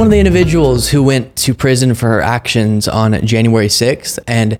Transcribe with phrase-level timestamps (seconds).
[0.00, 4.58] one of the individuals who went to prison for her actions on January 6th and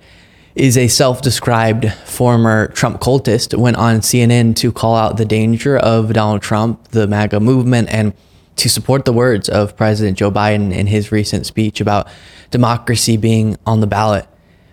[0.55, 5.79] is a self described former Trump cultist, went on CNN to call out the danger
[5.79, 8.13] of Donald Trump, the MAGA movement, and
[8.57, 12.07] to support the words of President Joe Biden in his recent speech about
[12.51, 14.27] democracy being on the ballot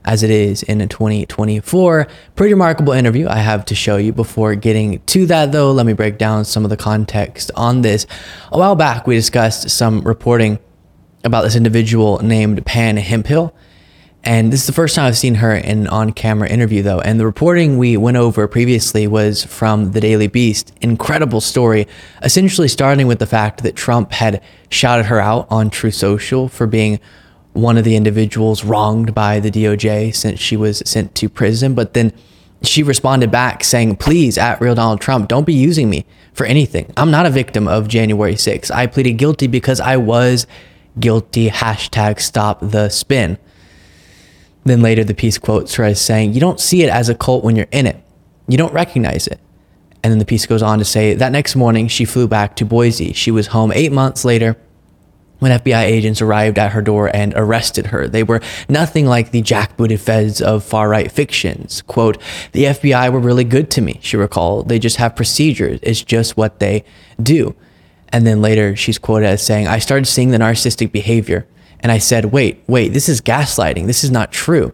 [0.08, 2.08] as it is in a 2024.
[2.36, 4.14] Pretty remarkable interview I have to show you.
[4.14, 8.08] Before getting to that, though, let me break down some of the context on this.
[8.52, 10.60] A while back, we discussed some reporting
[11.24, 13.54] about this individual named Pam Hemphill.
[14.24, 17.00] And this is the first time I've seen her in an on camera interview, though.
[17.00, 20.74] And the reporting we went over previously was from the Daily Beast.
[20.82, 21.88] Incredible story,
[22.24, 26.68] essentially starting with the fact that Trump had shouted her out on Truth Social for
[26.68, 27.00] being
[27.58, 31.74] one of the individuals wronged by the DOJ since she was sent to prison.
[31.74, 32.14] But then
[32.62, 36.92] she responded back saying, Please, at real Donald Trump, don't be using me for anything.
[36.96, 38.72] I'm not a victim of January 6th.
[38.72, 40.46] I pleaded guilty because I was
[41.00, 41.50] guilty.
[41.50, 43.38] Hashtag stop the spin.
[44.64, 47.44] Then later, the piece quotes her as saying, You don't see it as a cult
[47.44, 48.02] when you're in it,
[48.48, 49.40] you don't recognize it.
[50.04, 52.66] And then the piece goes on to say that next morning she flew back to
[52.66, 53.14] Boise.
[53.14, 54.56] She was home eight months later
[55.40, 58.08] when FBI agents arrived at her door and arrested her.
[58.08, 61.82] They were nothing like the jackbooted feds of far right fictions.
[61.84, 62.18] Quote,
[62.54, 64.70] the FBI were really good to me, she recalled.
[64.70, 65.80] They just have procedures.
[65.84, 66.84] It's just what they
[67.22, 67.56] do.
[68.10, 71.46] And then later she's quoted as saying, I started seeing the narcissistic behavior
[71.82, 73.86] and I said, wait, wait, this is gaslighting.
[73.86, 74.74] This is not true.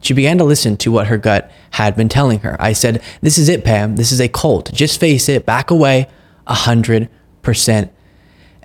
[0.00, 2.56] She began to listen to what her gut had been telling her.
[2.60, 3.96] I said, This is it, Pam.
[3.96, 4.72] This is a cult.
[4.72, 6.06] Just face it, back away,
[6.46, 7.08] a hundred
[7.42, 7.92] percent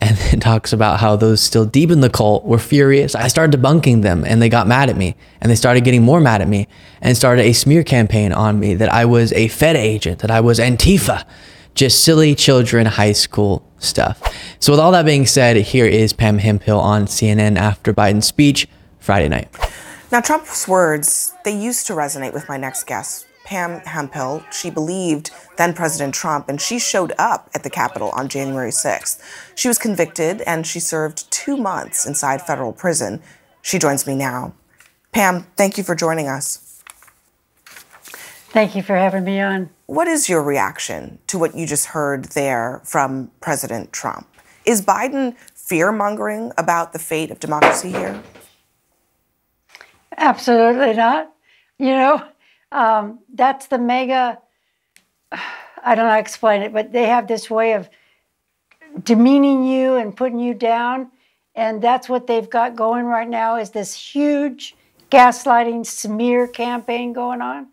[0.04, 3.16] and it talks about how those still deep in the cult were furious.
[3.16, 6.20] I started debunking them and they got mad at me and they started getting more
[6.20, 6.68] mad at me
[7.02, 10.42] and started a smear campaign on me that I was a Fed agent, that I
[10.42, 11.26] was Antifa,
[11.74, 14.22] just silly children high school stuff.
[14.60, 18.68] So, with all that being said, here is Pam Hemphill on CNN after Biden's speech
[19.00, 19.50] Friday night.
[20.12, 25.32] Now, Trump's words, they used to resonate with my next guest, Pam Hemphill, She believed
[25.58, 29.22] then President Trump, and she showed up at the Capitol on January 6th.
[29.56, 33.22] She was convicted and she served two months inside federal prison.
[33.62, 34.54] She joins me now.
[35.12, 36.82] Pam, thank you for joining us.
[38.54, 39.70] Thank you for having me on.
[39.88, 44.28] What is your reaction to what you just heard there from President Trump?
[44.66, 48.22] Is Biden fear mongering about the fate of democracy here?
[50.18, 51.34] Absolutely not.
[51.80, 52.24] You know,
[52.74, 54.40] um, that's the MAGA
[55.86, 57.90] I don't know how to explain it, but they have this way of
[59.04, 61.12] demeaning you and putting you down.
[61.56, 64.76] And that's what they've got going right now is this huge
[65.12, 67.68] gaslighting smear campaign going on,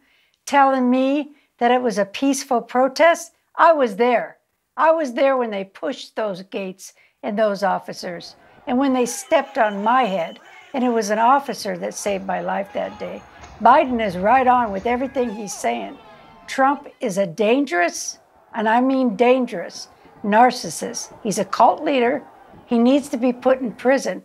[0.45, 3.33] telling me that it was a peaceful protest.
[3.57, 4.39] I was there.
[4.77, 8.35] I was there when they pushed those gates and those officers.
[8.67, 10.41] And when they stepped on my head,
[10.75, 13.23] and it was an officer that saved my life that day.
[13.61, 15.99] Biden is right on with everything he's saying.
[16.47, 18.19] Trump is a dangerous,
[18.55, 19.89] and I mean dangerous,
[20.25, 21.13] narcissist.
[21.23, 22.23] He's a cult leader.
[22.65, 24.23] He needs to be put in prison.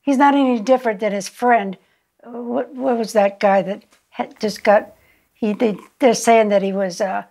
[0.00, 1.76] He's not any different than his friend.
[2.24, 4.94] What, what was that guy that had just got?
[5.34, 7.24] He they, they're saying that he was uh,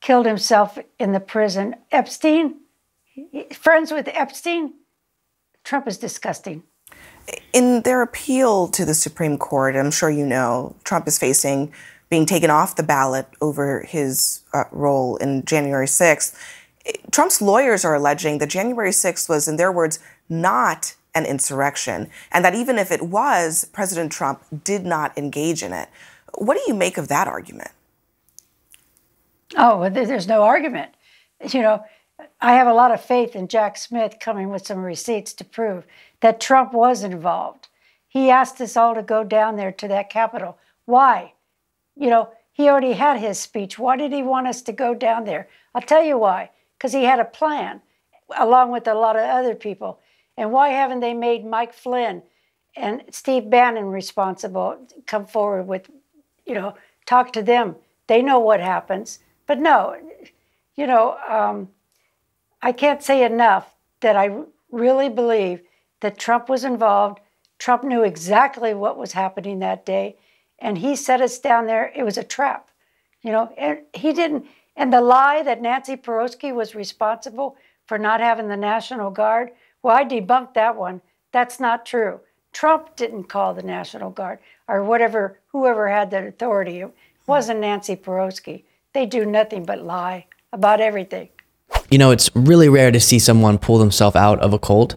[0.00, 1.74] killed himself in the prison.
[1.90, 2.60] Epstein,
[3.52, 4.74] friends with Epstein.
[5.64, 6.62] Trump is disgusting.
[7.52, 11.72] In their appeal to the Supreme Court, I'm sure you know, Trump is facing
[12.10, 16.34] being taken off the ballot over his uh, role in January 6th.
[17.10, 22.44] Trump's lawyers are alleging that January 6th was, in their words, not an insurrection, and
[22.44, 25.88] that even if it was, President Trump did not engage in it.
[26.34, 27.70] What do you make of that argument?
[29.56, 30.92] Oh, there's no argument.
[31.52, 31.84] You know,
[32.40, 35.86] I have a lot of faith in Jack Smith coming with some receipts to prove
[36.20, 37.68] that Trump was involved.
[38.08, 40.58] He asked us all to go down there to that Capitol.
[40.86, 41.34] Why?
[41.96, 43.78] You know, he already had his speech.
[43.78, 45.48] Why did he want us to go down there?
[45.74, 46.50] I'll tell you why.
[46.76, 47.80] Because he had a plan,
[48.38, 50.00] along with a lot of other people.
[50.36, 52.22] And why haven't they made Mike Flynn
[52.76, 54.78] and Steve Bannon responsible?
[55.06, 55.88] Come forward with,
[56.46, 56.74] you know,
[57.06, 57.76] talk to them.
[58.06, 59.18] They know what happens.
[59.46, 59.96] But no,
[60.76, 61.68] you know, um,
[62.62, 64.30] I can't say enough that I
[64.70, 65.60] really believe
[66.00, 67.20] that Trump was involved.
[67.58, 70.16] Trump knew exactly what was happening that day
[70.58, 71.92] and he set us down there.
[71.94, 72.68] It was a trap,
[73.22, 73.52] you know.
[73.56, 74.46] And he didn't.
[74.76, 77.56] And the lie that Nancy Pelosi was responsible
[77.86, 79.50] for not having the National Guard,
[79.82, 81.00] well, I debunked that one.
[81.32, 82.20] That's not true.
[82.52, 86.80] Trump didn't call the National Guard or whatever, whoever had that authority.
[86.80, 86.92] It
[87.26, 88.64] wasn't Nancy Pelosi.
[88.92, 91.28] They do nothing but lie about everything.
[91.90, 94.96] You know, it's really rare to see someone pull themselves out of a cult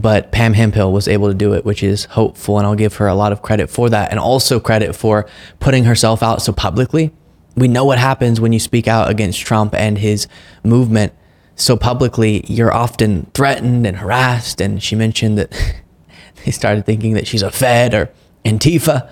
[0.00, 2.58] but Pam Hemphill was able to do it, which is hopeful.
[2.58, 5.26] And I'll give her a lot of credit for that and also credit for
[5.60, 7.12] putting herself out so publicly.
[7.56, 10.28] We know what happens when you speak out against Trump and his
[10.62, 11.12] movement
[11.56, 12.44] so publicly.
[12.46, 14.60] You're often threatened and harassed.
[14.60, 15.52] And she mentioned that
[16.44, 18.10] they started thinking that she's a Fed or
[18.44, 19.10] Antifa.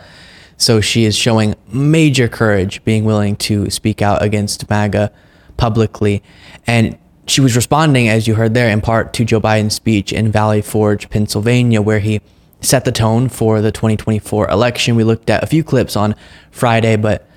[0.56, 5.12] So she is showing major courage being willing to speak out against MAGA
[5.56, 6.22] publicly.
[6.66, 10.30] And she was responding, as you heard there, in part to Joe Biden's speech in
[10.30, 12.20] Valley Forge, Pennsylvania, where he
[12.60, 14.96] set the tone for the 2024 election.
[14.96, 16.14] We looked at a few clips on
[16.50, 17.28] Friday, but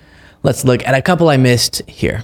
[0.43, 2.23] let's look at a couple I missed here.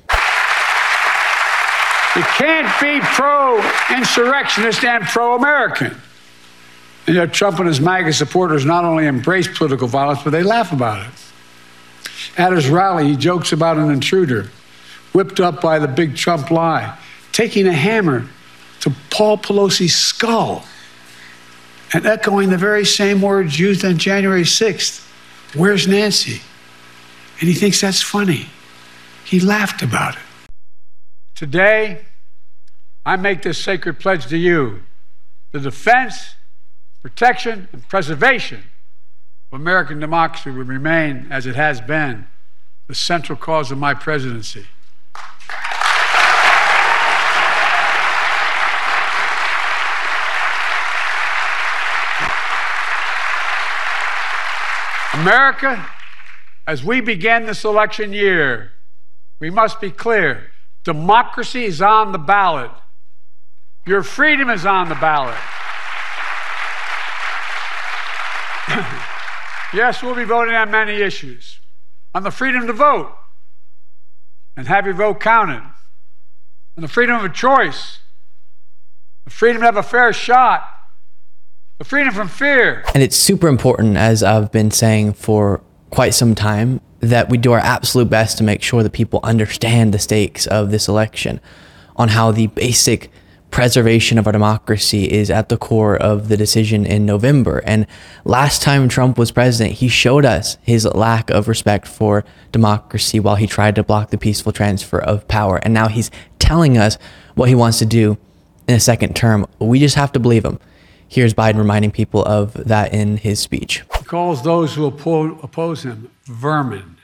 [2.16, 3.58] You can't be pro
[3.96, 6.00] insurrectionist and pro American.
[7.08, 10.72] And yet, Trump and his MAGA supporters not only embrace political violence, but they laugh
[10.72, 11.14] about it.
[12.38, 14.50] At his rally, he jokes about an intruder
[15.14, 16.98] whipped up by the big Trump lie
[17.36, 18.26] taking a hammer
[18.80, 20.64] to Paul Pelosi's skull
[21.92, 25.06] and echoing the very same words used on January 6th
[25.54, 26.42] Where's Nancy?
[27.40, 28.48] And he thinks that's funny.
[29.26, 30.50] He laughed about it.
[31.34, 32.06] Today,
[33.06, 34.84] I make this sacred pledge to you
[35.52, 36.36] the defense,
[37.02, 38.64] protection, and preservation
[39.52, 42.28] of American democracy will remain, as it has been,
[42.88, 44.68] the central cause of my presidency.
[55.26, 55.84] America,
[56.68, 58.72] as we begin this election year,
[59.40, 60.52] we must be clear
[60.84, 62.70] democracy is on the ballot.
[63.88, 65.34] Your freedom is on the ballot.
[69.74, 71.60] yes, we'll be voting on many issues.
[72.14, 73.12] On the freedom to vote
[74.56, 75.64] and have your vote counted,
[76.78, 77.98] on the freedom of choice,
[79.24, 80.75] the freedom to have a fair shot,
[81.84, 82.84] freedom from fear.
[82.94, 87.52] And it's super important, as I've been saying for quite some time, that we do
[87.52, 91.42] our absolute best to make sure that people understand the stakes of this election,
[91.98, 93.12] on how the basic
[93.52, 97.62] preservation of our democracy is at the core of the decision in November.
[97.66, 97.88] And
[98.26, 103.36] last time Trump was president, he showed us his lack of respect for democracy while
[103.36, 105.58] he tried to block the peaceful transfer of power.
[105.58, 106.98] And now he's telling us
[107.36, 108.18] what he wants to do
[108.68, 109.46] in a second term.
[109.60, 110.60] We just have to believe him.
[111.08, 113.84] Here's Biden reminding people of that in his speech.
[113.98, 116.98] He calls those who oppose him vermin.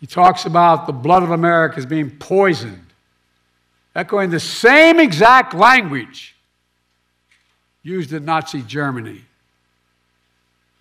[0.00, 2.86] He talks about the blood of America as being poisoned,
[3.96, 6.36] echoing the same exact language
[7.82, 9.22] used in Nazi Germany.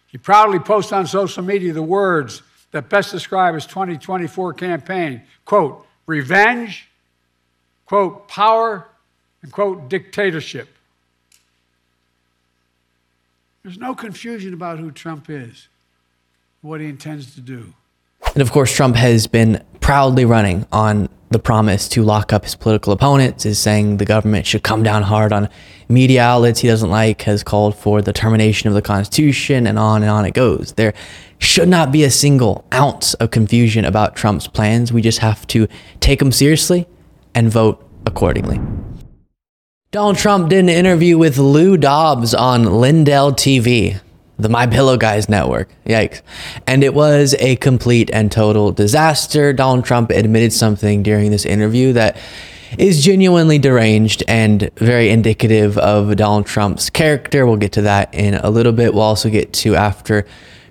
[0.08, 5.86] He proudly posts on social media the words that best describe his 2024 campaign quote,
[6.06, 6.88] revenge,
[7.86, 8.88] quote, power,
[9.42, 10.77] and quote, dictatorship.
[13.68, 15.68] There's no confusion about who Trump is,
[16.62, 17.74] what he intends to do.
[18.34, 22.56] And of course, Trump has been proudly running on the promise to lock up his
[22.56, 25.50] political opponents, is saying the government should come down hard on
[25.90, 30.02] media outlets he doesn't like, has called for the termination of the Constitution, and on
[30.02, 30.72] and on it goes.
[30.78, 30.94] There
[31.38, 34.94] should not be a single ounce of confusion about Trump's plans.
[34.94, 35.68] We just have to
[36.00, 36.88] take them seriously
[37.36, 38.62] and vote accordingly.
[39.92, 44.02] Donald Trump did an interview with Lou Dobbs on Lindell TV,
[44.38, 45.70] the My Pillow Guys network.
[45.86, 46.22] Yikes.
[46.68, 49.54] And it was a complete and total disaster.
[49.54, 52.18] Donald Trump admitted something during this interview that
[52.78, 57.46] is genuinely deranged and very indicative of Donald Trump's character.
[57.46, 58.94] We'll get to that in a little bit.
[58.94, 60.26] We'll also get to after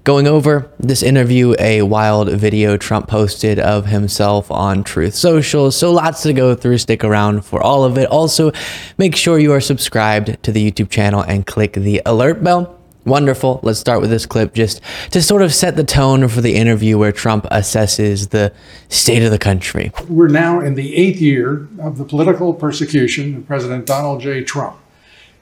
[0.06, 5.72] Going over this interview, a wild video Trump posted of himself on Truth Social.
[5.72, 6.78] So lots to go through.
[6.78, 8.08] Stick around for all of it.
[8.08, 8.52] Also,
[8.98, 12.78] make sure you are subscribed to the YouTube channel and click the alert bell.
[13.04, 13.58] Wonderful.
[13.64, 16.98] Let's start with this clip just to sort of set the tone for the interview
[16.98, 18.52] where Trump assesses the
[18.88, 19.90] state of the country.
[20.08, 24.44] We're now in the eighth year of the political persecution of President Donald J.
[24.44, 24.78] Trump.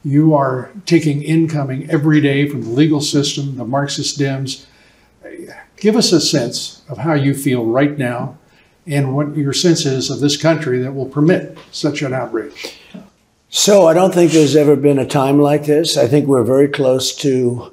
[0.04, 4.66] You are taking incoming every day from the legal system, the Marxist Dems.
[5.76, 8.38] Give us a sense of how you feel right now
[8.86, 12.76] and what your sense is of this country that will permit such an outrage.
[13.48, 15.96] So, I don't think there's ever been a time like this.
[15.96, 17.72] I think we're very close to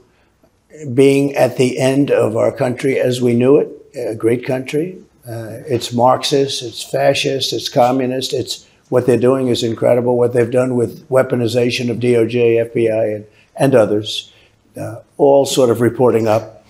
[0.93, 4.97] being at the end of our country as we knew it, a great country.
[5.27, 10.17] Uh, it's Marxist, it's fascist, it's communist, it's what they're doing is incredible.
[10.17, 14.33] What they've done with weaponization of DOJ, FBI, and, and others,
[14.75, 16.65] uh, all sort of reporting up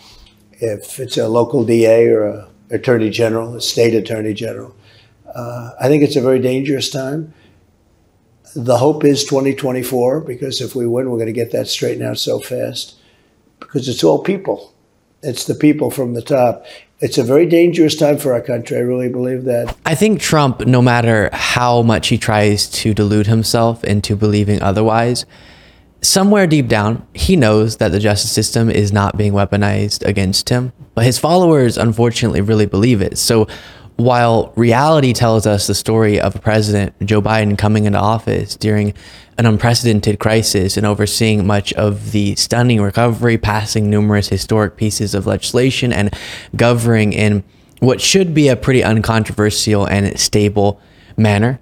[0.51, 4.75] if it's a local DA or a attorney general, a state attorney general.
[5.33, 7.33] Uh, I think it's a very dangerous time.
[8.55, 12.19] the hope is 2024 because if we win, we're going to get that straightened out
[12.19, 12.99] so fast
[13.59, 14.70] because it's all people.
[15.23, 16.65] It's the people from the top.
[16.99, 18.77] It's a very dangerous time for our country.
[18.77, 19.75] I really believe that.
[19.85, 25.25] I think Trump, no matter how much he tries to delude himself into believing otherwise,
[26.01, 30.73] somewhere deep down, he knows that the justice system is not being weaponized against him.
[30.93, 33.17] But his followers, unfortunately, really believe it.
[33.17, 33.47] So
[34.03, 38.93] while reality tells us the story of president, Joe Biden, coming into office during
[39.37, 45.25] an unprecedented crisis and overseeing much of the stunning recovery, passing numerous historic pieces of
[45.25, 46.13] legislation, and
[46.55, 47.43] governing in
[47.79, 50.79] what should be a pretty uncontroversial and stable
[51.17, 51.59] manner,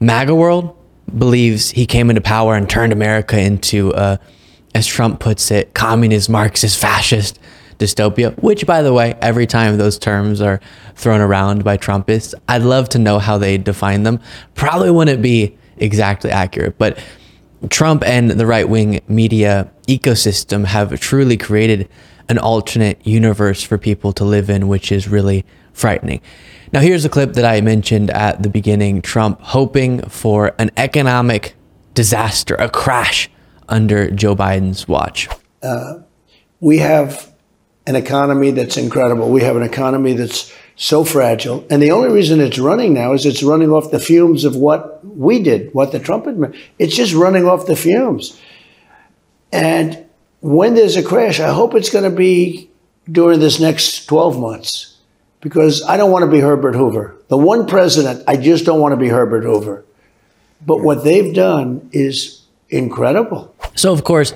[0.00, 0.76] MAGA world
[1.18, 4.18] believes he came into power and turned America into, a,
[4.74, 7.38] as Trump puts it, communist, Marxist, fascist
[7.80, 10.60] dystopia, which, by the way, every time those terms are
[10.94, 14.20] thrown around by Trumpists, I'd love to know how they define them.
[14.54, 17.02] Probably wouldn't be exactly accurate, but
[17.70, 21.88] Trump and the right wing media ecosystem have truly created
[22.28, 26.20] an alternate universe for people to live in, which is really frightening.
[26.72, 31.56] Now, here's a clip that I mentioned at the beginning Trump hoping for an economic
[31.94, 33.28] disaster, a crash
[33.68, 35.28] under Joe Biden's watch.
[35.62, 36.00] Uh,
[36.60, 37.29] we have
[37.90, 39.28] an economy that's incredible.
[39.30, 41.66] We have an economy that's so fragile.
[41.68, 45.04] And the only reason it's running now is it's running off the fumes of what
[45.04, 46.70] we did, what the Trump administration.
[46.78, 48.40] It's just running off the fumes.
[49.52, 50.06] And
[50.40, 52.70] when there's a crash, I hope it's going to be
[53.10, 54.96] during this next 12 months
[55.40, 57.16] because I don't want to be Herbert Hoover.
[57.26, 59.84] The one president, I just don't want to be Herbert Hoover.
[60.64, 63.52] But what they've done is incredible.
[63.74, 64.32] So, of course,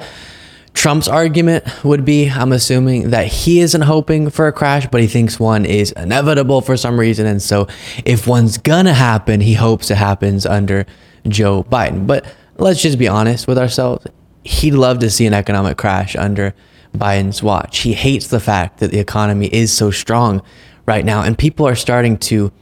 [0.84, 5.06] Trump's argument would be, I'm assuming, that he isn't hoping for a crash, but he
[5.06, 7.24] thinks one is inevitable for some reason.
[7.24, 7.68] And so
[8.04, 10.84] if one's gonna happen, he hopes it happens under
[11.26, 12.06] Joe Biden.
[12.06, 12.26] But
[12.58, 14.06] let's just be honest with ourselves.
[14.42, 16.54] He'd love to see an economic crash under
[16.94, 17.78] Biden's watch.
[17.78, 20.42] He hates the fact that the economy is so strong
[20.84, 22.52] right now, and people are starting to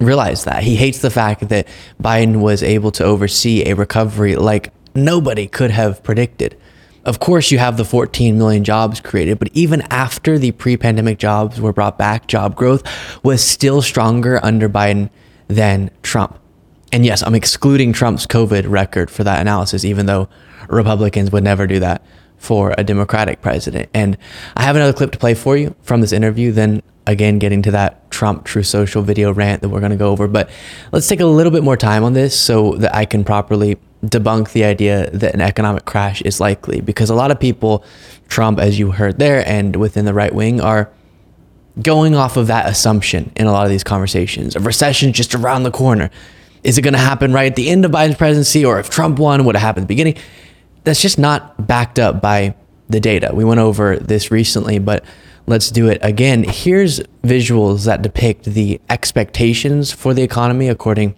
[0.00, 0.64] realize that.
[0.64, 1.68] He hates the fact that
[2.02, 6.56] Biden was able to oversee a recovery like nobody could have predicted.
[7.04, 11.18] Of course, you have the 14 million jobs created, but even after the pre pandemic
[11.18, 12.82] jobs were brought back, job growth
[13.22, 15.10] was still stronger under Biden
[15.48, 16.38] than Trump.
[16.92, 20.28] And yes, I'm excluding Trump's COVID record for that analysis, even though
[20.68, 22.04] Republicans would never do that
[22.38, 23.90] for a Democratic president.
[23.92, 24.16] And
[24.56, 27.70] I have another clip to play for you from this interview, then again getting to
[27.72, 30.28] that Trump Truth Social video rant that we're going to go over.
[30.28, 30.50] But
[30.92, 33.76] let's take a little bit more time on this so that I can properly
[34.10, 37.84] debunk the idea that an economic crash is likely because a lot of people,
[38.28, 40.90] Trump, as you heard there, and within the right wing, are
[41.82, 44.54] going off of that assumption in a lot of these conversations.
[44.54, 46.10] A recession just around the corner.
[46.62, 49.18] Is it going to happen right at the end of Biden's presidency, or if Trump
[49.18, 50.16] won, would it happen at the beginning?
[50.84, 52.54] That's just not backed up by
[52.88, 53.30] the data.
[53.34, 55.04] We went over this recently, but
[55.46, 56.44] let's do it again.
[56.44, 61.14] Here's visuals that depict the expectations for the economy according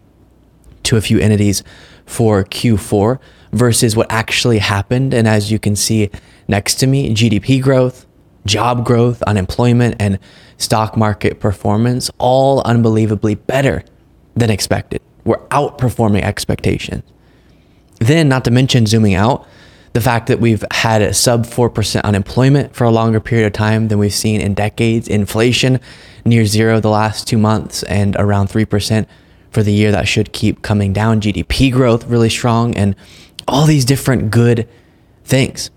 [0.85, 1.63] to a few entities
[2.07, 3.19] for Q4
[3.53, 5.13] versus what actually happened.
[5.13, 6.11] And as you can see
[6.49, 8.07] next to me, GDP growth,
[8.45, 10.19] job growth, unemployment, and
[10.57, 13.85] stock market performance all unbelievably better
[14.35, 15.03] than expected.
[15.25, 17.03] We're outperforming expectations.
[17.99, 19.47] Then, not to mention zooming out,
[19.95, 23.89] the fact that we've had a sub 4% unemployment for a longer period of time
[23.89, 25.81] than we've seen in decades, inflation
[26.27, 29.07] near zero the last two months, and around 3%
[29.57, 31.19] for the year that should keep coming down.
[31.19, 32.95] GDP growth really strong and
[33.49, 34.69] all these different good
[35.25, 35.71] things.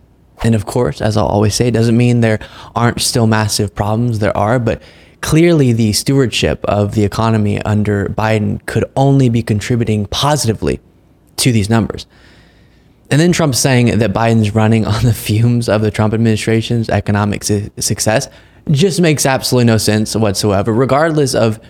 [0.44, 2.40] And of course, as I'll always say, doesn't mean there
[2.76, 4.20] aren't still massive problems.
[4.20, 4.82] There are, but
[5.22, 10.82] clearly the stewardship of the economy under Biden could only be contributing positively
[11.38, 12.06] to these numbers.
[13.10, 17.46] And then Trump saying that Biden's running on the fumes of the Trump administration's economic
[17.46, 18.28] su- success
[18.72, 21.62] just makes absolutely no sense whatsoever, regardless of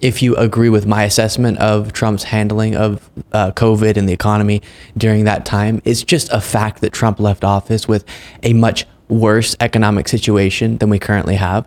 [0.00, 4.62] if you agree with my assessment of Trump's handling of uh, COVID and the economy
[4.96, 8.04] during that time, it's just a fact that Trump left office with
[8.42, 11.66] a much worse economic situation than we currently have.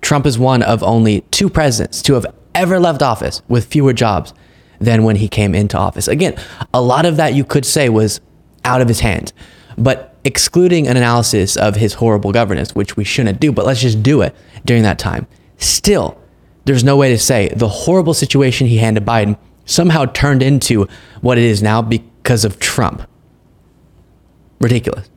[0.00, 4.34] Trump is one of only two presidents to have ever left office with fewer jobs
[4.80, 6.08] than when he came into office.
[6.08, 6.36] Again,
[6.74, 8.20] a lot of that you could say was
[8.64, 9.32] out of his hands,
[9.78, 14.02] but excluding an analysis of his horrible governance, which we shouldn't do, but let's just
[14.02, 15.26] do it during that time.
[15.58, 16.20] Still,
[16.64, 20.86] there's no way to say the horrible situation he handed Biden somehow turned into
[21.20, 23.08] what it is now because of Trump.
[24.60, 25.08] Ridiculous.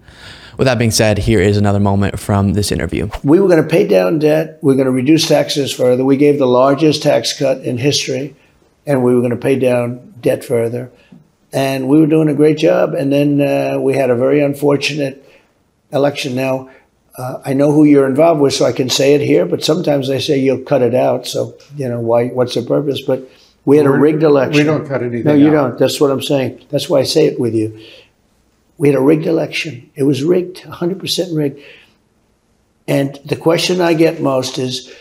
[0.58, 3.10] With that being said, here is another moment from this interview.
[3.24, 4.58] We were going to pay down debt.
[4.62, 6.06] We are going to reduce taxes further.
[6.06, 8.36] We gave the largest tax cut in history,
[8.86, 10.92] and we were going to pay down debt further.
[11.52, 12.94] and we were doing a great job.
[12.94, 15.24] And then uh, we had a very unfortunate
[15.92, 16.36] election.
[16.36, 16.70] Now,
[17.18, 19.46] uh, I know who you're involved with, so I can say it here.
[19.46, 21.28] But sometimes they say you'll cut it out.
[21.28, 22.28] So you know why?
[22.28, 23.02] What's the purpose?
[23.02, 23.30] But
[23.66, 24.58] we had a rigged election.
[24.58, 25.70] we don't cut anything No, you out.
[25.70, 25.80] don't.
[25.80, 26.66] That's what I'm saying.
[26.70, 27.80] That's why I say it with you.
[28.78, 29.90] We had a rigged election.
[29.96, 31.62] It was rigged, 100% rigged.
[32.88, 34.94] And the question I get most is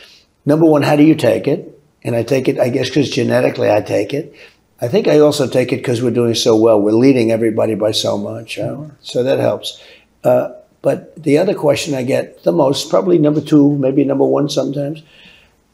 [0.47, 1.71] number one, how do you take it?
[2.03, 4.35] And I take it, I guess, because genetically I take it.
[4.81, 6.81] I think I also take it because we're doing so well.
[6.81, 8.57] We're leading everybody by so much.
[8.57, 8.87] huh?
[9.01, 9.83] So that helps.
[10.23, 10.53] Uh,
[10.85, 15.03] but the other question I get the most, probably number two, maybe number one sometimes,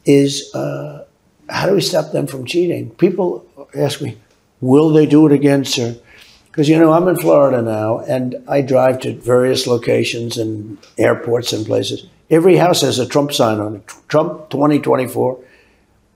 [0.05, 1.03] is uh,
[1.49, 2.91] how do we stop them from cheating?
[2.91, 4.17] People ask me,
[4.61, 5.97] will they do it again, sir?
[6.45, 11.51] Because, you know, I'm in Florida now and I drive to various locations and airports
[11.51, 12.07] and places.
[12.29, 15.43] Every house has a Trump sign on it Trump 2024.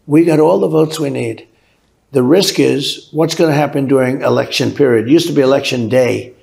[0.08, 1.46] We got all the votes we need.
[2.14, 5.10] The risk is what's going to happen during election period.
[5.10, 6.35] It used to be election day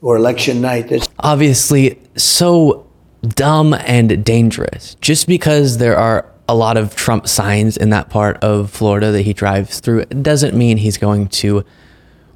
[0.00, 0.88] or election night.
[0.88, 2.86] That's obviously so
[3.22, 4.96] dumb and dangerous.
[5.00, 9.22] Just because there are a lot of Trump signs in that part of Florida that
[9.22, 11.64] he drives through, doesn't mean he's going to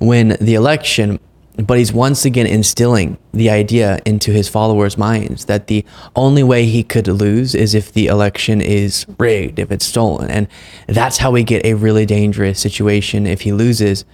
[0.00, 1.20] win the election.
[1.56, 5.84] But he's once again instilling the idea into his followers' minds that the
[6.16, 10.30] only way he could lose is if the election is rigged, if it's stolen.
[10.30, 10.48] And
[10.86, 14.06] that's how we get a really dangerous situation if he loses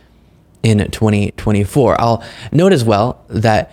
[0.62, 2.00] in 2024.
[2.00, 3.72] I'll note as well that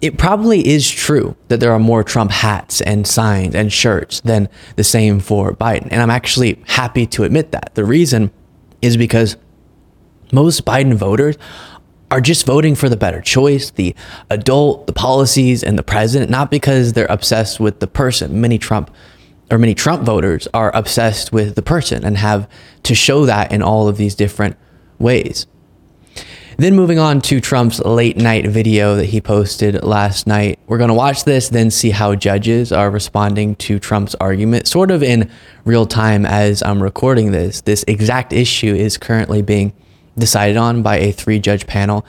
[0.00, 4.48] it probably is true that there are more Trump hats and signs and shirts than
[4.74, 5.88] the same for Biden.
[5.92, 7.74] And I'm actually happy to admit that.
[7.74, 8.32] The reason
[8.82, 9.36] is because
[10.32, 11.36] most Biden voters
[12.10, 13.94] are just voting for the better choice, the
[14.28, 18.40] adult, the policies, and the president, not because they're obsessed with the person.
[18.40, 18.90] Many Trump
[19.52, 22.48] or many Trump voters are obsessed with the person and have
[22.82, 24.56] to show that in all of these different
[24.98, 25.46] ways.
[26.58, 30.58] Then moving on to Trump's late night video that he posted last night.
[30.66, 34.90] We're going to watch this, then see how judges are responding to Trump's argument, sort
[34.90, 35.30] of in
[35.64, 37.62] real time as I'm recording this.
[37.62, 39.72] This exact issue is currently being
[40.18, 42.04] decided on by a three judge panel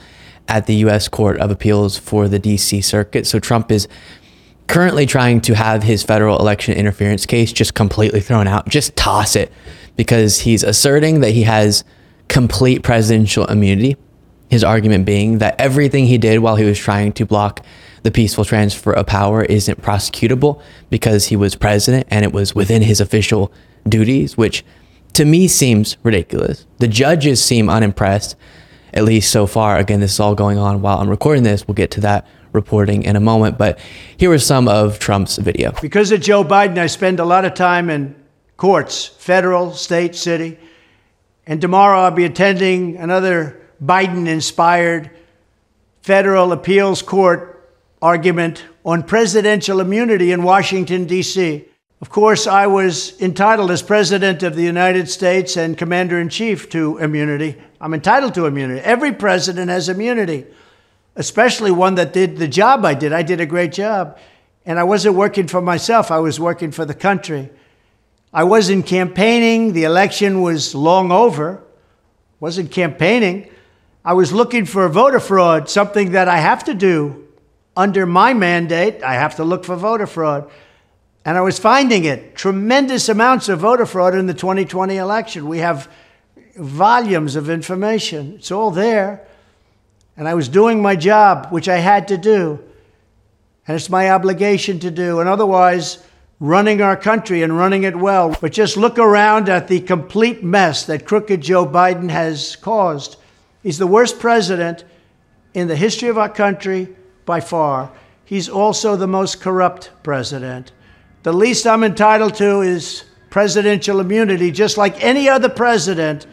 [0.46, 1.08] at the U.S.
[1.08, 2.82] Court of Appeals for the D.C.
[2.82, 3.26] Circuit.
[3.26, 3.88] So Trump is
[4.66, 9.36] currently trying to have his federal election interference case just completely thrown out, just toss
[9.36, 9.50] it,
[9.96, 11.84] because he's asserting that he has
[12.28, 13.96] complete presidential immunity.
[14.54, 17.66] His argument being that everything he did while he was trying to block
[18.04, 22.80] the peaceful transfer of power isn't prosecutable because he was president and it was within
[22.80, 23.52] his official
[23.88, 24.64] duties, which
[25.14, 26.66] to me seems ridiculous.
[26.78, 28.36] The judges seem unimpressed,
[28.92, 29.76] at least so far.
[29.76, 31.66] Again, this is all going on while I'm recording this.
[31.66, 33.58] We'll get to that reporting in a moment.
[33.58, 33.80] But
[34.16, 35.72] here was some of Trump's video.
[35.82, 38.14] Because of Joe Biden, I spend a lot of time in
[38.56, 40.60] courts, federal, state, city.
[41.44, 45.10] And tomorrow I'll be attending another Biden inspired
[46.02, 47.70] federal appeals court
[48.00, 51.64] argument on presidential immunity in Washington, D.C.
[52.00, 56.68] Of course, I was entitled as President of the United States and Commander in Chief
[56.70, 57.56] to immunity.
[57.80, 58.80] I'm entitled to immunity.
[58.80, 60.46] Every president has immunity,
[61.16, 63.12] especially one that did the job I did.
[63.12, 64.18] I did a great job.
[64.66, 67.50] And I wasn't working for myself, I was working for the country.
[68.32, 71.62] I wasn't campaigning, the election was long over.
[72.40, 73.48] Wasn't campaigning.
[74.04, 77.26] I was looking for voter fraud, something that I have to do
[77.76, 79.02] under my mandate.
[79.02, 80.50] I have to look for voter fraud.
[81.24, 85.48] And I was finding it tremendous amounts of voter fraud in the 2020 election.
[85.48, 85.90] We have
[86.56, 89.26] volumes of information, it's all there.
[90.16, 92.60] And I was doing my job, which I had to do.
[93.66, 95.20] And it's my obligation to do.
[95.20, 96.04] And otherwise,
[96.38, 98.36] running our country and running it well.
[98.40, 103.16] But just look around at the complete mess that crooked Joe Biden has caused.
[103.64, 104.84] He's the worst president
[105.54, 107.90] in the history of our country by far.
[108.26, 110.70] He's also the most corrupt president.
[111.22, 116.26] The least I'm entitled to is presidential immunity, just like any other president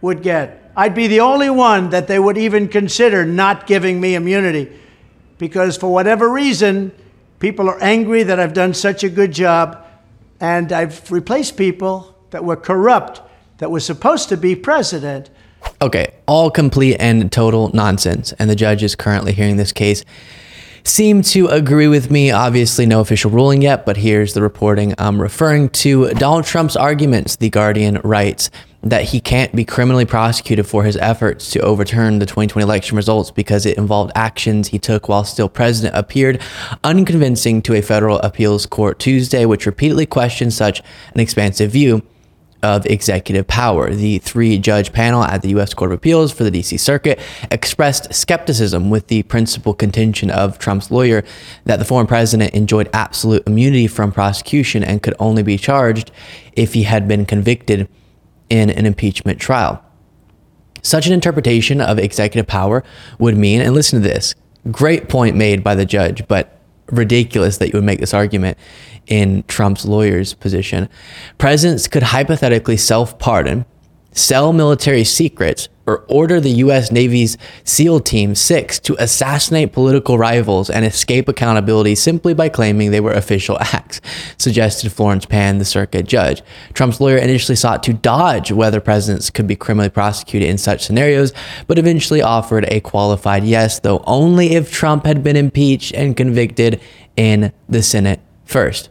[0.00, 0.70] would get.
[0.76, 4.70] I'd be the only one that they would even consider not giving me immunity
[5.38, 6.92] because, for whatever reason,
[7.40, 9.84] people are angry that I've done such a good job
[10.38, 13.22] and I've replaced people that were corrupt,
[13.58, 15.30] that were supposed to be president.
[15.82, 18.32] Okay, all complete and total nonsense.
[18.38, 20.04] And the judge is currently hearing this case.
[20.84, 22.30] Seem to agree with me.
[22.30, 26.10] Obviously, no official ruling yet, but here's the reporting I'm referring to.
[26.10, 28.50] Donald Trump's arguments, The Guardian writes
[28.82, 33.32] that he can't be criminally prosecuted for his efforts to overturn the 2020 election results
[33.32, 36.40] because it involved actions he took while still president, appeared
[36.84, 40.80] unconvincing to a federal appeals court Tuesday, which repeatedly questioned such
[41.14, 42.00] an expansive view
[42.66, 43.94] of executive power.
[43.94, 45.72] The three judge panel at the U.S.
[45.72, 46.76] Court of Appeals for the D.C.
[46.78, 47.20] Circuit
[47.52, 51.22] expressed skepticism with the principal contention of Trump's lawyer
[51.64, 56.10] that the former president enjoyed absolute immunity from prosecution and could only be charged
[56.54, 57.88] if he had been convicted
[58.50, 59.80] in an impeachment trial.
[60.82, 62.82] Such an interpretation of executive power
[63.20, 64.34] would mean, and listen to this
[64.72, 66.55] great point made by the judge, but
[66.90, 68.58] ridiculous that you would make this argument
[69.06, 70.88] in Trump's lawyer's position.
[71.38, 73.64] Presidents could hypothetically self pardon,
[74.12, 76.90] sell military secrets, or order the U.S.
[76.90, 83.00] Navy's SEAL Team 6 to assassinate political rivals and escape accountability simply by claiming they
[83.00, 84.00] were official acts,
[84.38, 86.42] suggested Florence Pan, the circuit judge.
[86.74, 91.32] Trump's lawyer initially sought to dodge whether presidents could be criminally prosecuted in such scenarios,
[91.66, 96.80] but eventually offered a qualified yes, though only if Trump had been impeached and convicted
[97.16, 98.90] in the Senate first.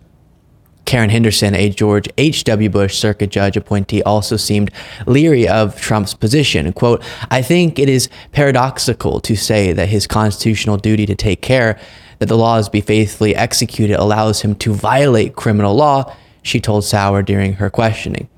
[0.86, 2.69] Karen Henderson, a George H.W.
[2.69, 4.71] Bush circuit judge appointee, also seemed
[5.06, 6.71] leery of Trump's position.
[6.74, 11.80] Quote, I think it is paradoxical to say that his constitutional duty to take care
[12.19, 17.24] that the laws be faithfully executed allows him to violate criminal law, she told Sauer
[17.24, 18.30] during her questioning.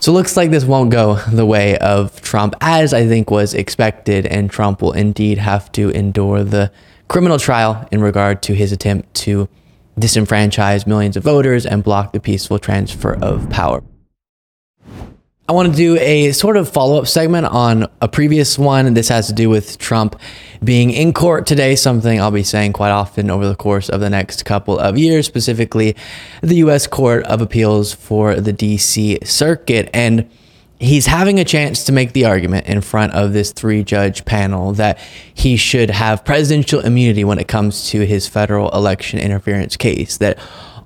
[0.00, 3.54] So it looks like this won't go the way of Trump, as I think was
[3.54, 6.72] expected, and Trump will indeed have to endure the
[7.08, 9.48] criminal trial in regard to his attempt to
[9.98, 13.82] disenfranchise millions of voters and block the peaceful transfer of power.
[15.46, 18.94] I want to do a sort of follow up segment on a previous one.
[18.94, 20.18] This has to do with Trump
[20.62, 24.08] being in court today, something I'll be saying quite often over the course of the
[24.08, 25.96] next couple of years, specifically
[26.40, 26.86] the U.S.
[26.86, 29.18] Court of Appeals for the D.C.
[29.22, 29.90] Circuit.
[29.92, 30.30] And
[30.80, 34.72] he's having a chance to make the argument in front of this three judge panel
[34.72, 34.98] that
[35.32, 40.38] he should have presidential immunity when it comes to his federal election interference case, that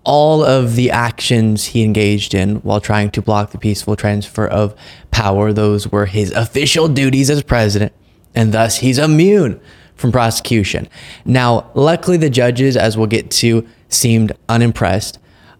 [0.05, 4.74] all of the actions he engaged in while trying to block the peaceful transfer of
[5.11, 7.92] power, those were his official duties as president,
[8.35, 9.61] and thus he's immune
[9.96, 10.88] from prosecution.
[11.24, 15.18] Now, luckily, the judges, as we'll get to, seemed unimpressed.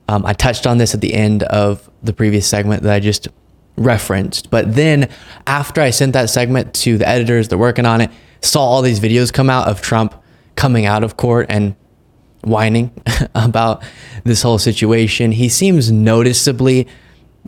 [0.09, 3.29] Um, I touched on this at the end of the previous segment that I just
[3.79, 4.51] referenced.
[4.51, 5.09] But then
[5.47, 8.11] after I sent that segment to the editors, they're working on it,
[8.43, 10.15] saw all these videos come out of Trump
[10.57, 11.77] coming out of court and
[12.43, 12.91] whining
[13.35, 13.83] about
[14.25, 15.33] this whole situation.
[15.33, 16.89] He seems noticeably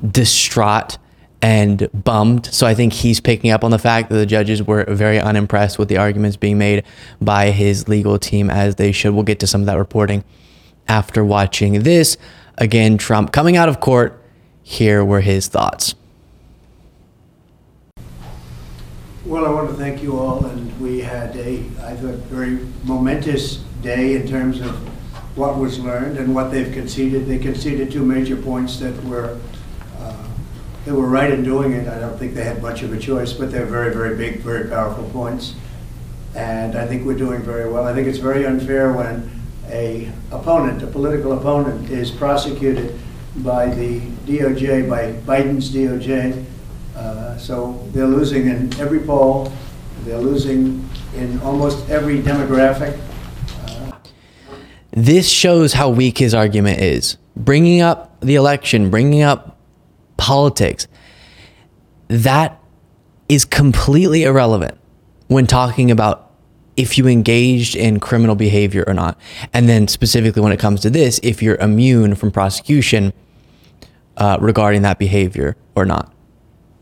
[0.09, 0.99] distraught
[1.43, 2.47] and bummed.
[2.47, 5.79] So I think he's picking up on the fact that the judges were very unimpressed
[5.79, 6.85] with the arguments being made
[7.21, 9.15] by his legal team, as they should.
[9.15, 10.23] We'll get to some of that reporting
[10.87, 12.17] after watching this.
[12.59, 14.17] Again, Trump coming out of court.
[14.63, 15.95] Here were his thoughts.
[19.31, 23.59] Well, I want to thank you all, and we had a, I thought, very momentous
[23.81, 24.75] day in terms of
[25.39, 27.27] what was learned and what they've conceded.
[27.27, 29.39] They conceded two major points that were,
[30.01, 30.27] uh,
[30.85, 31.87] they were right in doing it.
[31.87, 34.69] I don't think they had much of a choice, but they're very, very big, very
[34.69, 35.55] powerful points.
[36.35, 37.87] And I think we're doing very well.
[37.87, 39.31] I think it's very unfair when
[39.69, 42.99] a opponent, a political opponent, is prosecuted
[43.37, 46.47] by the DOJ, by Biden's DOJ,
[47.41, 49.53] so they're losing in every poll.
[50.05, 52.99] They're losing in almost every demographic.
[53.67, 53.93] Uh,
[54.91, 57.17] this shows how weak his argument is.
[57.37, 59.59] Bringing up the election, bringing up
[60.17, 60.87] politics,
[62.09, 62.61] that
[63.29, 64.77] is completely irrelevant
[65.29, 66.31] when talking about
[66.77, 69.19] if you engaged in criminal behavior or not.
[69.53, 73.13] And then, specifically, when it comes to this, if you're immune from prosecution
[74.17, 76.13] uh, regarding that behavior or not.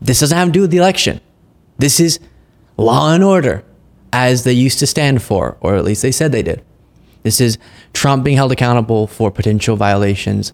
[0.01, 1.21] This doesn't have to do with the election.
[1.77, 2.19] This is
[2.77, 3.63] law and order,
[4.11, 6.63] as they used to stand for, or at least they said they did.
[7.23, 7.57] This is
[7.93, 10.53] Trump being held accountable for potential violations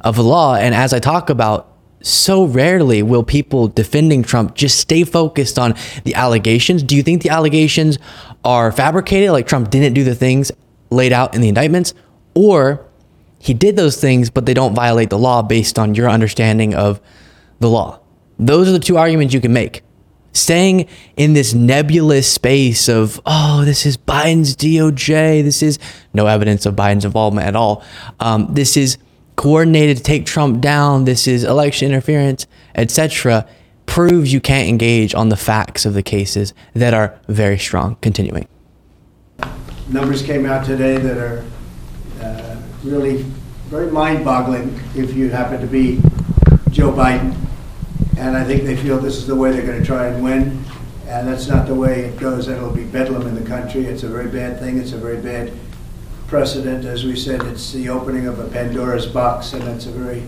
[0.00, 0.54] of the law.
[0.54, 5.74] And as I talk about, so rarely will people defending Trump just stay focused on
[6.04, 6.82] the allegations.
[6.82, 7.98] Do you think the allegations
[8.44, 10.50] are fabricated, like Trump didn't do the things
[10.90, 11.94] laid out in the indictments?
[12.34, 12.86] Or
[13.38, 17.00] he did those things, but they don't violate the law based on your understanding of
[17.60, 18.00] the law?
[18.38, 19.82] Those are the two arguments you can make.
[20.32, 25.78] Staying in this nebulous space of, oh, this is Biden's DOJ, this is
[26.14, 27.82] no evidence of Biden's involvement at all.
[28.20, 28.98] Um, this is
[29.36, 33.46] coordinated to take Trump down, this is election interference, etc.,
[33.86, 37.96] proves you can't engage on the facts of the cases that are very strong.
[37.96, 38.46] Continuing.
[39.88, 41.44] Numbers came out today that are
[42.20, 43.22] uh, really
[43.68, 46.00] very mind boggling if you happen to be
[46.70, 47.34] Joe Biden
[48.18, 50.64] and I think they feel this is the way they're going to try and win.
[51.06, 52.48] And that's not the way it goes.
[52.48, 53.86] It'll be bedlam in the country.
[53.86, 54.78] It's a very bad thing.
[54.78, 55.52] It's a very bad
[56.26, 56.84] precedent.
[56.84, 60.22] As we said, it's the opening of a Pandora's box, and it's a very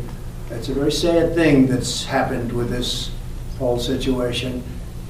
[0.51, 3.11] It's a very sad thing that's happened with this
[3.59, 4.63] whole situation.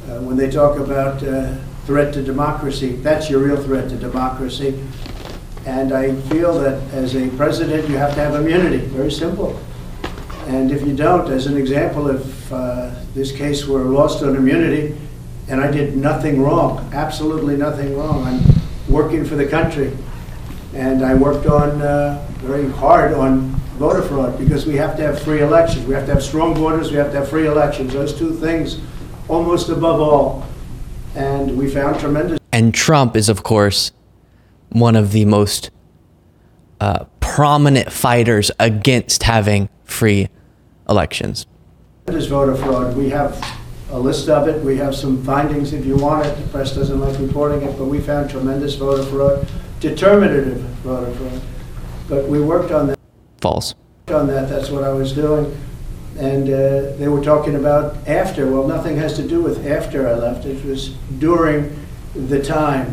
[0.07, 1.55] Uh, when they talk about uh,
[1.87, 4.75] threat to democracy, that's your real threat to democracy.
[5.66, 8.79] And I feel that as a president, you have to have immunity.
[8.79, 9.59] Very simple.
[10.50, 14.96] And if you don't, as an example, if uh, this case were lost on immunity
[15.46, 19.96] and I did nothing wrong, absolutely nothing wrong, I'm working for the country.
[20.74, 25.22] And I worked on uh, very hard on voter fraud because we have to have
[25.22, 25.86] free elections.
[25.86, 27.92] We have to have strong borders, we have to have free elections.
[27.92, 28.80] Those two things
[29.28, 30.44] almost above all.
[31.14, 33.92] And we found tremendous And Trump is, of course,
[34.70, 35.70] one of the most
[36.80, 40.28] uh, prominent fighters against having free
[40.90, 41.46] elections.
[42.05, 42.96] Tremendous voter fraud.
[42.96, 43.40] We have
[43.90, 44.62] a list of it.
[44.64, 46.37] We have some findings if you want it.
[46.37, 49.48] The press doesn't like reporting it, but we found tremendous voter fraud,
[49.79, 51.40] determinative voter fraud.
[52.09, 52.98] But we worked on that.
[53.40, 53.74] False.
[54.09, 55.57] On that, that's what I was doing.
[56.18, 58.50] And uh, they were talking about after.
[58.50, 60.44] Well, nothing has to do with after I left.
[60.44, 61.79] It was during
[62.14, 62.92] the time.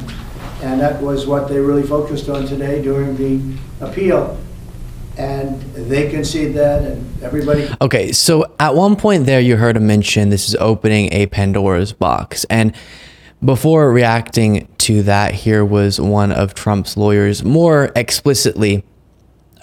[0.61, 4.39] And that was what they really focused on today during the appeal.
[5.17, 9.87] And they concede that, and everybody Okay, so at one point there, you heard him
[9.87, 12.45] mention this is opening a Pandora's box.
[12.51, 12.73] And
[13.43, 18.83] before reacting to that, here was one of Trump's lawyers more explicitly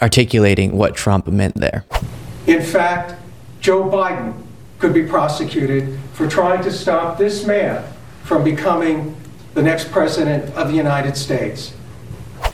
[0.02, 1.84] articulating what Trump meant there.
[2.46, 3.14] In fact,
[3.60, 4.34] Joe Biden
[4.78, 7.84] could be prosecuted for trying to stop this man
[8.22, 9.16] from becoming
[9.54, 11.74] the next president of the United States.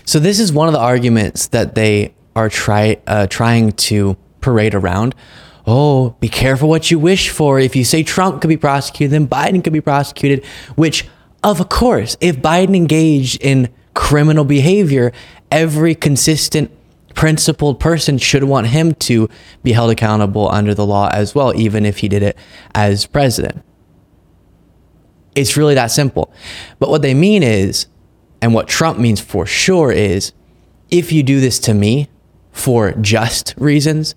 [0.05, 4.75] So this is one of the arguments that they are try uh, trying to parade
[4.75, 5.15] around.
[5.67, 7.61] Oh, be careful what you wish for.
[7.61, 10.45] If you say Trump could be prosecuted, then Biden could be prosecuted.
[10.75, 11.07] Which,
[11.45, 15.13] of course, if Biden engaged in criminal behavior,
[15.51, 16.71] every consistent,
[17.15, 19.29] principled person should want him to
[19.63, 22.37] be held accountable under the law as well, even if he did it
[22.75, 23.63] as president.
[25.35, 26.33] It's really that simple.
[26.79, 27.87] But what they mean is,
[28.41, 30.33] and what Trump means for sure is,
[30.91, 32.09] if you do this to me
[32.53, 34.15] for just reasons,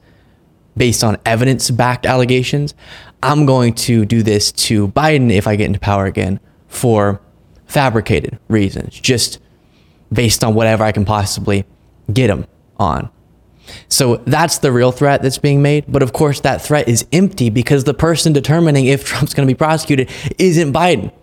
[0.75, 2.73] based on evidence backed allegations,
[3.21, 7.21] I'm going to do this to Biden if I get into power again for
[7.65, 9.39] fabricated reasons, just
[10.11, 11.65] based on whatever I can possibly
[12.11, 12.45] get him
[12.77, 13.09] on.
[13.87, 15.85] So that's the real threat that's being made.
[15.87, 19.53] But of course, that threat is empty because the person determining if Trump's going to
[19.53, 21.13] be prosecuted isn't Biden.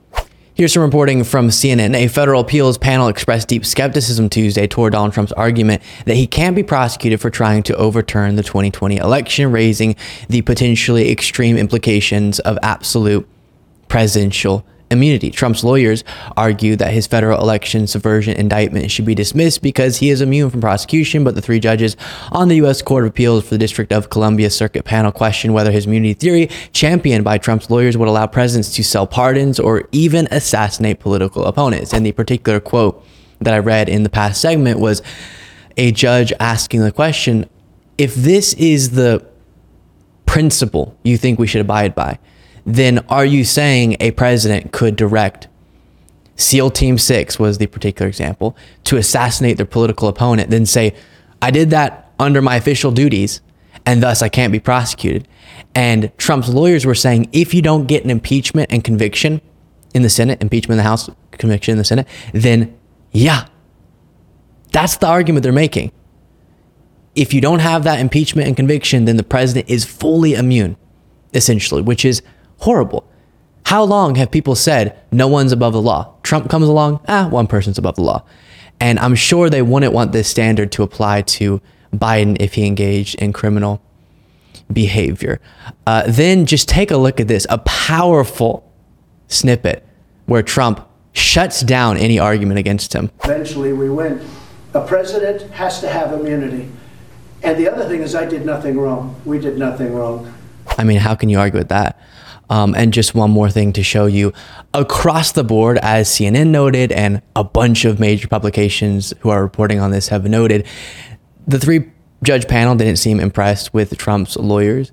[0.61, 1.97] Here's some reporting from CNN.
[1.97, 6.55] A federal appeals panel expressed deep skepticism Tuesday toward Donald Trump's argument that he can't
[6.55, 9.97] be prosecuted for trying to overturn the 2020 election, raising
[10.29, 13.27] the potentially extreme implications of absolute
[13.89, 15.31] presidential immunity.
[15.31, 16.05] Trump's lawyers
[16.37, 20.61] argue that his federal election subversion indictment should be dismissed because he is immune from
[20.61, 21.97] prosecution, but the three judges
[22.33, 22.83] on the U.S.
[22.83, 26.49] Court of Appeals for the District of Columbia Circuit panel question whether his immunity theory,
[26.73, 31.93] championed by Trump's lawyers, would allow presidents to sell pardons or even assassinate political opponents.
[31.93, 33.05] And the particular quote
[33.41, 35.03] that I read in the past segment was
[35.77, 37.49] a judge asking the question
[37.97, 39.27] if this is the
[40.27, 42.19] principle you think we should abide by,
[42.65, 45.49] then are you saying a president could direct
[46.37, 50.95] SEAL Team 6 was the particular example to assassinate their political opponent, then say,
[51.43, 53.41] I did that under my official duties
[53.87, 55.29] and thus I can't be prosecuted.
[55.75, 59.41] And Trump's lawyers were saying if you don't get an impeachment and conviction
[59.95, 62.77] in the Senate, impeachment in the House, conviction in the Senate, then
[63.13, 63.47] yeah,
[64.73, 65.93] that's the argument they're making.
[67.15, 70.77] If you don't have that impeachment and conviction, then the president is fully immune,
[71.35, 72.23] essentially, which is
[72.61, 73.07] horrible.
[73.67, 76.15] How long have people said no one's above the law?
[76.23, 78.25] Trump comes along, ah, one person's above the law.
[78.81, 81.61] And I'm sure they wouldn't want this standard to apply to
[81.95, 83.83] Biden if he engaged in criminal
[84.73, 85.41] behavior.
[85.87, 88.71] Uh, then just take a look at this a powerful
[89.29, 89.87] snippet
[90.27, 93.11] where Trump shuts down any argument against him.
[93.25, 94.25] eventually we win.
[94.75, 96.71] A president has to have immunity.
[97.43, 99.21] And the other thing is, I did nothing wrong.
[99.25, 100.33] We did nothing wrong.
[100.79, 101.99] I mean, how can you argue with that?
[102.51, 104.33] Um, and just one more thing to show you
[104.75, 109.79] across the board, as CNN noted, and a bunch of major publications who are reporting
[109.79, 110.67] on this have noted,
[111.47, 111.91] the three
[112.25, 114.91] judge panel didn't seem impressed with Trump's lawyers.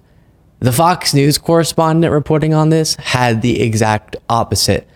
[0.60, 4.88] The Fox News correspondent reporting on this had the exact opposite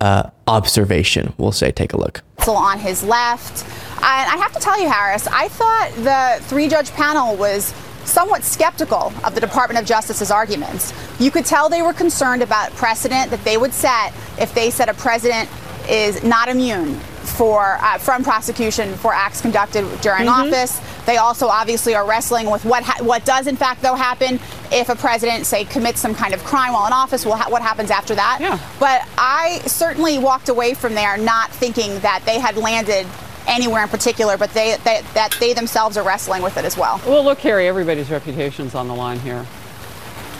[0.00, 1.34] uh, observation.
[1.36, 2.22] We'll say, take a look.
[2.44, 3.64] So on his left.
[3.96, 7.74] And I have to tell you, Harris, I thought the three judge panel was
[8.08, 10.92] somewhat skeptical of the Department of Justice's arguments.
[11.20, 14.88] You could tell they were concerned about precedent that they would set if they said
[14.88, 15.48] a president
[15.88, 16.94] is not immune
[17.36, 20.80] for uh, from prosecution for acts conducted during office.
[21.06, 24.40] They also obviously are wrestling with what ha- what does in fact though happen
[24.72, 27.24] if a president say commits some kind of crime while in office.
[27.24, 28.38] Well, ha- what happens after that?
[28.40, 28.58] Yeah.
[28.80, 33.06] But I certainly walked away from there not thinking that they had landed
[33.48, 37.00] anywhere in particular, but they, they that they themselves are wrestling with it as well.
[37.06, 39.44] Well, look, Harry, everybody's reputation's on the line here.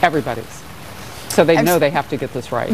[0.02, 0.62] Everybody's.
[1.30, 2.70] So they I'm know s- they have to get this right,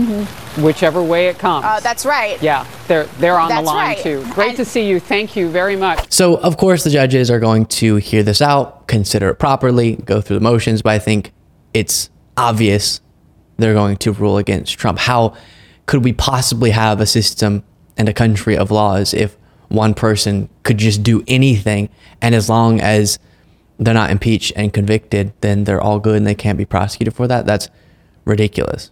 [0.59, 1.65] whichever way it comes.
[1.67, 2.41] Uh, that's right.
[2.43, 3.99] yeah, they're they're on the line right.
[3.99, 4.25] too.
[4.33, 5.01] Great And- to see you.
[5.01, 6.11] Thank you very much.
[6.13, 10.21] So, of course, the judges are going to hear this out, consider it properly, go
[10.21, 11.33] through the motions, but I think
[11.75, 13.01] it's obvious
[13.59, 14.99] they're going to rule against Trump.
[14.99, 15.35] How
[15.87, 17.65] could we possibly have a system
[17.97, 19.37] and a country of laws if
[19.75, 21.89] one person could just do anything
[22.21, 23.19] and as long as
[23.79, 27.27] they're not impeached and convicted, then they're all good and they can't be prosecuted for
[27.27, 27.47] that?
[27.47, 27.69] That's
[28.25, 28.91] ridiculous.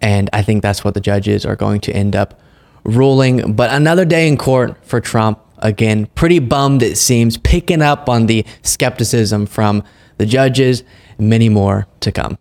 [0.00, 2.40] And I think that's what the judges are going to end up
[2.84, 3.54] ruling.
[3.54, 5.38] But another day in court for Trump.
[5.58, 9.84] Again, pretty bummed, it seems, picking up on the skepticism from
[10.18, 10.82] the judges.
[11.18, 12.30] Many more to come.